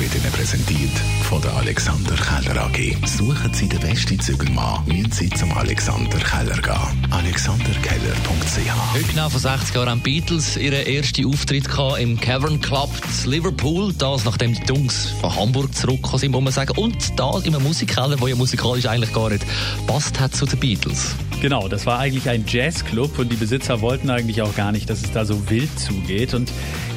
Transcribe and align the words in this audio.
wird 0.00 0.14
Ihnen 0.14 0.32
präsentiert 0.32 0.90
von 1.22 1.40
der 1.40 1.52
Alexander 1.54 2.14
Keller 2.14 2.64
AG. 2.64 3.06
Suchen 3.06 3.52
Sie 3.52 3.68
den 3.68 3.80
besten 3.80 4.18
Zügelmann, 4.18 4.84
müssen 4.86 5.12
Sie 5.12 5.30
zum 5.30 5.52
Alexander 5.52 6.18
Keller 6.18 6.60
gehen. 6.60 7.12
AlexanderKeller.ch 7.12 8.94
Heute 8.94 9.04
genau 9.04 9.28
vor 9.28 9.40
60 9.40 9.74
Jahren 9.74 9.88
haben 9.90 10.02
die 10.02 10.20
Beatles 10.20 10.56
ihren 10.56 10.86
ersten 10.86 11.26
Auftritt 11.26 11.68
gehabt 11.68 12.00
im 12.00 12.18
Cavern 12.18 12.60
Club 12.60 12.90
in 13.24 13.30
Liverpool. 13.30 13.92
Das, 13.92 14.24
nachdem 14.24 14.54
die 14.54 14.62
Jungs 14.66 15.10
von 15.20 15.34
Hamburg 15.34 15.74
zurückgekommen 15.74 16.18
sind, 16.18 16.32
muss 16.32 16.42
man 16.42 16.52
sagen. 16.52 16.76
Und 16.76 17.18
das 17.18 17.44
in 17.44 17.54
einem 17.54 17.64
Musikkeller, 17.64 18.16
der 18.16 18.28
ja 18.28 18.36
musikalisch 18.36 18.86
eigentlich 18.86 19.12
gar 19.12 19.30
nicht 19.30 19.44
passt 19.86 20.18
hat 20.18 20.34
zu 20.34 20.46
den 20.46 20.58
Beatles. 20.58 21.14
Genau, 21.40 21.68
das 21.68 21.84
war 21.84 21.98
eigentlich 21.98 22.28
ein 22.28 22.44
Jazzclub 22.48 23.18
und 23.18 23.30
die 23.30 23.36
Besitzer 23.36 23.82
wollten 23.82 24.08
eigentlich 24.08 24.40
auch 24.40 24.54
gar 24.54 24.72
nicht, 24.72 24.88
dass 24.88 25.02
es 25.02 25.12
da 25.12 25.24
so 25.26 25.50
wild 25.50 25.78
zugeht. 25.78 26.32
Und 26.32 26.50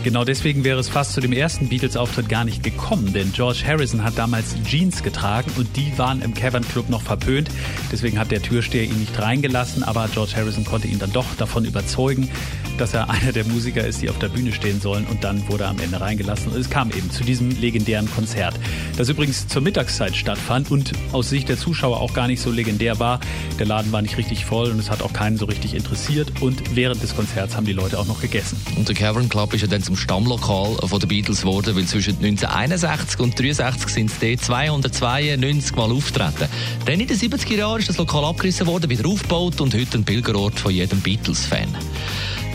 genau 0.03 0.23
deswegen 0.23 0.63
wäre 0.63 0.79
es 0.79 0.87
fast 0.87 1.11
zu 1.13 1.19
dem 1.19 1.33
ersten 1.33 1.67
Beatles-Auftritt 1.67 2.29
gar 2.29 2.45
nicht 2.45 2.63
gekommen, 2.63 2.86
denn 2.95 3.33
George 3.33 3.63
Harrison 3.65 4.03
hat 4.03 4.17
damals 4.17 4.55
Jeans 4.63 5.03
getragen 5.03 5.51
und 5.57 5.75
die 5.75 5.91
waren 5.97 6.21
im 6.21 6.33
Cavern 6.33 6.65
Club 6.65 6.89
noch 6.89 7.01
verpönt. 7.01 7.49
Deswegen 7.91 8.17
hat 8.17 8.31
der 8.31 8.41
Türsteher 8.41 8.83
ihn 8.83 8.99
nicht 8.99 9.19
reingelassen, 9.19 9.83
aber 9.83 10.07
George 10.13 10.33
Harrison 10.37 10.63
konnte 10.63 10.87
ihn 10.87 10.97
dann 10.97 11.11
doch 11.11 11.25
davon 11.37 11.65
überzeugen, 11.65 12.29
dass 12.77 12.93
er 12.93 13.09
einer 13.09 13.33
der 13.33 13.43
Musiker 13.45 13.85
ist, 13.85 14.01
die 14.01 14.09
auf 14.09 14.19
der 14.19 14.29
Bühne 14.29 14.53
stehen 14.53 14.79
sollen. 14.79 15.05
Und 15.07 15.23
dann 15.25 15.47
wurde 15.49 15.65
er 15.65 15.71
am 15.71 15.79
Ende 15.79 15.99
reingelassen. 15.99 16.53
Und 16.53 16.59
es 16.59 16.69
kam 16.69 16.89
eben 16.91 17.11
zu 17.11 17.23
diesem 17.23 17.49
legendären 17.59 18.09
Konzert, 18.09 18.55
das 18.97 19.09
übrigens 19.09 19.47
zur 19.47 19.61
Mittagszeit 19.61 20.15
stattfand 20.15 20.71
und 20.71 20.91
aus 21.11 21.29
Sicht 21.29 21.47
der 21.49 21.57
Zuschauer 21.57 22.01
auch 22.01 22.13
gar 22.13 22.27
nicht 22.27 22.41
so 22.41 22.51
legendär 22.51 22.99
war. 22.99 23.19
Der 23.59 23.67
Laden 23.67 23.91
war 23.91 24.01
nicht 24.01 24.17
richtig 24.17 24.43
voll 24.43 24.71
und 24.71 24.79
es 24.79 24.89
hat 24.89 25.03
auch 25.03 25.13
keinen 25.13 25.37
so 25.37 25.45
richtig 25.45 25.75
interessiert 25.75 26.41
und 26.41 26.75
während 26.75 27.01
des 27.01 27.15
Konzerts 27.15 27.55
haben 27.55 27.65
die 27.65 27.73
Leute 27.73 27.99
auch 27.99 28.07
noch 28.07 28.19
gegessen. 28.19 28.59
Und 28.75 28.87
der 28.87 28.95
Cavern 28.95 29.29
Club 29.29 29.53
ist 29.53 29.61
ja 29.61 29.67
dann 29.67 29.83
zum 29.83 29.95
Stammlokal 29.95 30.75
von 30.87 30.99
den 30.99 31.07
Beatles 31.07 31.41
geworden, 31.41 31.75
weil 31.75 31.85
zwischen 31.85 32.15
1961 32.15 33.19
und 33.19 33.39
1963 33.39 33.93
sind 33.93 34.11
sie 34.11 34.35
dort 34.35 34.43
292 34.43 35.75
Mal 35.75 35.91
auftreten. 35.91 36.49
Dann 36.85 36.99
in 36.99 37.07
den 37.07 37.17
70er 37.17 37.55
Jahren 37.55 37.79
ist 37.79 37.89
das 37.89 37.97
Lokal 37.97 38.25
abgerissen 38.25 38.65
worden, 38.65 38.89
wieder 38.89 39.07
aufgebaut 39.07 39.61
und 39.61 39.75
heute 39.75 39.99
ein 39.99 40.03
Pilgerort 40.03 40.59
von 40.59 40.71
jedem 40.71 41.01
Beatles-Fan. 41.01 41.67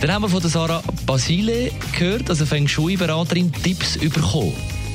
Dann 0.01 0.13
haben 0.13 0.23
wir 0.23 0.29
von 0.29 0.41
der 0.41 0.51
Sarah 0.51 0.83
Basile 1.07 1.71
gehört, 1.97 2.29
also 2.29 2.45
Feng 2.45 2.67
Shui-Beraterin, 2.67 3.53
Tipps 3.53 3.97
bekommen 3.99 4.53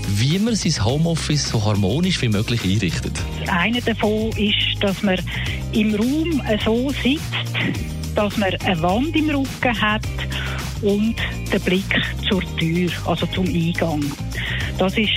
wie 0.07 0.39
man 0.39 0.55
sein 0.55 0.83
Homeoffice 0.83 1.49
so 1.49 1.63
harmonisch 1.63 2.21
wie 2.21 2.29
möglich 2.29 2.63
einrichtet. 2.63 3.13
Einer 3.47 3.81
davon 3.81 4.29
ist, 4.37 4.81
dass 4.81 5.03
man 5.03 5.17
im 5.73 5.95
Raum 5.95 6.41
so 6.63 6.91
sitzt, 7.03 7.23
dass 8.15 8.37
man 8.37 8.53
eine 8.63 8.81
Wand 8.81 9.15
im 9.15 9.29
Rücken 9.29 9.81
hat 9.81 10.01
und 10.81 11.15
den 11.51 11.61
Blick 11.61 12.01
zur 12.29 12.41
Tür, 12.57 12.89
also 13.05 13.25
zum 13.27 13.45
Eingang. 13.47 14.03
Das 14.77 14.97
ist 14.97 15.09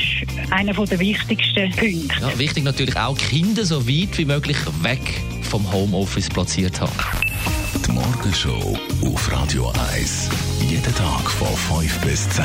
einer 0.50 0.72
der 0.72 0.98
wichtigsten 0.98 1.70
Punkte. 1.72 2.20
Ja, 2.20 2.38
wichtig 2.38 2.64
natürlich 2.64 2.96
auch, 2.96 3.16
Kinder 3.16 3.64
so 3.64 3.86
weit 3.86 4.16
wie 4.18 4.24
möglich 4.24 4.56
weg 4.82 5.22
vom 5.42 5.70
Homeoffice 5.72 6.28
platziert 6.28 6.80
haben. 6.80 6.92
Die 7.86 7.92
Morgenshow 7.92 8.78
auf 9.04 9.32
Radio 9.32 9.72
1. 9.92 10.30
Jeden 10.68 10.94
Tag 10.94 11.30
von 11.30 11.80
5 11.80 12.00
bis 12.00 12.28
10. 12.30 12.44